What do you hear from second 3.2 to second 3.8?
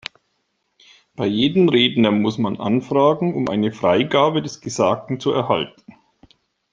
um eine